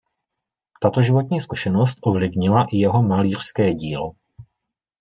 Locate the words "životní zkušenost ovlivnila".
1.01-2.65